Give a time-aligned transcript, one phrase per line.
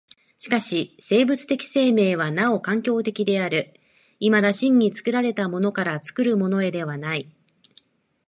[0.39, 3.75] しかし生物的生命はなお環境的である、
[4.19, 7.31] いまだ真に作られたものから作るものへではない。